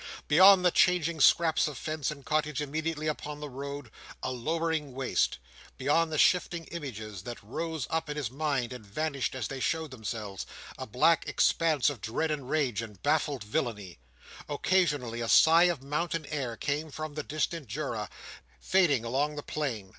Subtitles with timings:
[0.27, 3.91] Beyond the changing scraps of fence and cottage immediately upon the road,
[4.23, 5.37] a lowering waste.
[5.77, 9.91] Beyond the shifting images that rose up in his mind and vanished as they showed
[9.91, 10.47] themselves,
[10.79, 13.99] a black expanse of dread and rage and baffled villainy.
[14.49, 18.09] Occasionally, a sigh of mountain air came from the distant Jura,
[18.59, 19.89] fading along the plain.